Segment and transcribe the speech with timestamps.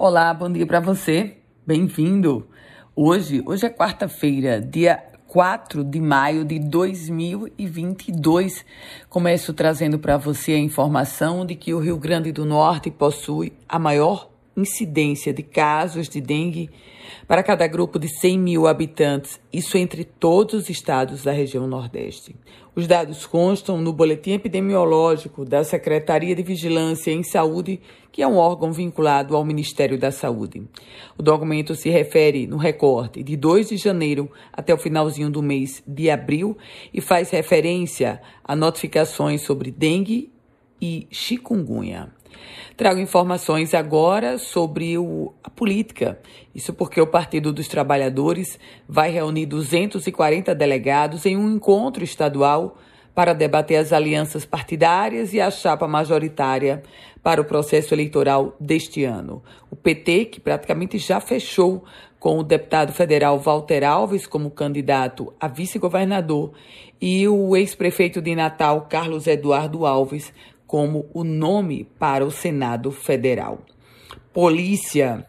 [0.00, 1.38] Olá, bom dia para você.
[1.66, 2.46] Bem-vindo.
[2.94, 8.64] Hoje, hoje é quarta-feira, dia 4 de maio de 2022.
[9.08, 13.76] Começo trazendo para você a informação de que o Rio Grande do Norte possui a
[13.76, 16.70] maior incidência de casos de dengue
[17.26, 22.34] para cada grupo de 100 mil habitantes, isso entre todos os estados da região Nordeste.
[22.74, 27.80] Os dados constam no Boletim Epidemiológico da Secretaria de Vigilância em Saúde,
[28.12, 30.62] que é um órgão vinculado ao Ministério da Saúde.
[31.16, 35.82] O documento se refere no recorte de 2 de janeiro até o finalzinho do mês
[35.86, 36.56] de abril
[36.92, 40.32] e faz referência a notificações sobre dengue
[40.80, 42.08] e chikungunya.
[42.76, 46.20] Trago informações agora sobre o, a política.
[46.54, 52.78] Isso porque o Partido dos Trabalhadores vai reunir 240 delegados em um encontro estadual
[53.14, 56.84] para debater as alianças partidárias e a chapa majoritária
[57.20, 59.42] para o processo eleitoral deste ano.
[59.68, 61.84] O PT, que praticamente já fechou
[62.20, 66.52] com o deputado federal Walter Alves como candidato a vice-governador
[67.00, 70.32] e o ex-prefeito de Natal, Carlos Eduardo Alves,
[70.68, 73.62] como o nome para o Senado Federal.
[74.32, 75.26] Polícia.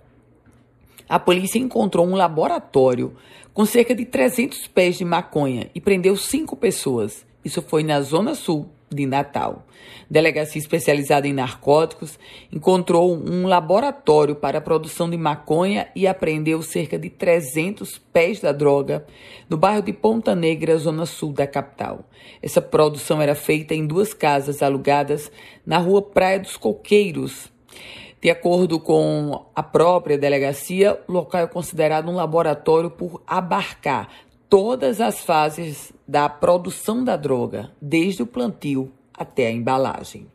[1.07, 3.15] A polícia encontrou um laboratório
[3.53, 7.25] com cerca de 300 pés de maconha e prendeu cinco pessoas.
[7.43, 9.65] Isso foi na Zona Sul de Natal.
[10.09, 12.17] Delegacia especializada em narcóticos
[12.51, 18.51] encontrou um laboratório para a produção de maconha e apreendeu cerca de 300 pés da
[18.51, 19.05] droga
[19.49, 22.05] no bairro de Ponta Negra, zona sul da capital.
[22.41, 25.31] Essa produção era feita em duas casas alugadas
[25.65, 27.51] na rua Praia dos Coqueiros.
[28.21, 34.09] De acordo com a própria delegacia, o local é considerado um laboratório por abarcar
[34.50, 40.25] todas as fases da produção da droga, desde o plantio até a embalagem.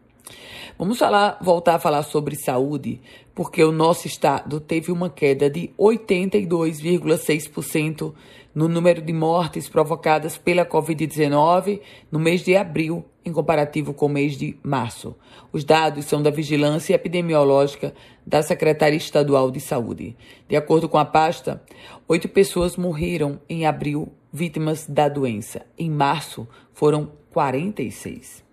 [0.78, 3.00] Vamos falar, voltar a falar sobre saúde,
[3.34, 8.14] porque o nosso estado teve uma queda de 82,6%
[8.54, 14.08] no número de mortes provocadas pela Covid-19 no mês de abril, em comparativo com o
[14.08, 15.16] mês de março.
[15.52, 17.94] Os dados são da Vigilância Epidemiológica
[18.26, 20.16] da Secretaria Estadual de Saúde.
[20.48, 21.62] De acordo com a pasta,
[22.06, 25.64] oito pessoas morreram em abril vítimas da doença.
[25.78, 28.44] Em março, foram 46.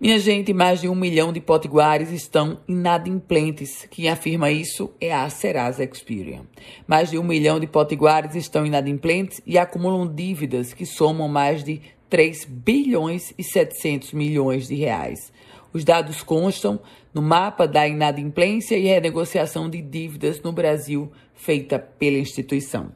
[0.00, 3.86] Minha gente, mais de um milhão de potiguares estão inadimplentes.
[3.90, 6.46] Quem afirma isso é a Serasa Experian.
[6.86, 11.82] Mais de um milhão de potiguares estão inadimplentes e acumulam dívidas que somam mais de
[12.10, 15.32] 3 bilhões e 700 milhões de reais.
[15.72, 16.80] Os dados constam
[17.14, 22.90] no mapa da inadimplência e renegociação de dívidas no Brasil, feita pela instituição.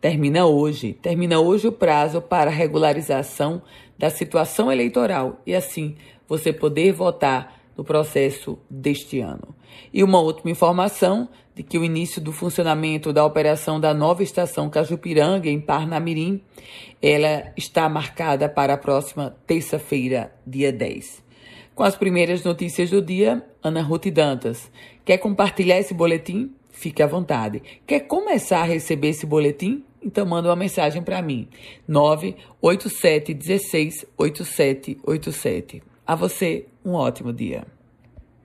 [0.00, 3.60] Termina hoje, termina hoje o prazo para regularização
[3.98, 5.96] da situação eleitoral e assim
[6.28, 9.54] você poder votar no processo deste ano.
[9.94, 14.68] E uma última informação de que o início do funcionamento da operação da nova estação
[14.68, 16.42] Cajupiranga em Parnamirim,
[17.00, 21.22] ela está marcada para a próxima terça-feira, dia 10.
[21.76, 24.68] Com as primeiras notícias do dia, Ana Ruth Dantas.
[25.04, 26.52] Quer compartilhar esse boletim?
[26.72, 27.62] Fique à vontade.
[27.86, 29.84] Quer começar a receber esse boletim?
[30.02, 31.48] Então manda uma mensagem para mim.
[31.86, 35.82] 987 16 8787.
[36.08, 37.66] A você, um ótimo dia.